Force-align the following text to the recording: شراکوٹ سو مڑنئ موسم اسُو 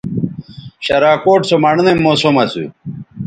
شراکوٹ 0.85 1.41
سو 1.49 1.55
مڑنئ 1.63 1.93
موسم 2.05 2.35
اسُو 2.43 2.63